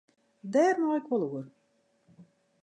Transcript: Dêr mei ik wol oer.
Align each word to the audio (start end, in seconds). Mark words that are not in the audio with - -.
Dêr 0.53 0.75
mei 0.81 0.97
ik 0.99 1.05
wol 1.09 1.23
oer. 1.29 1.47